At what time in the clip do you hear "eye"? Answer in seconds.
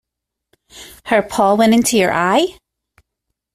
2.11-2.57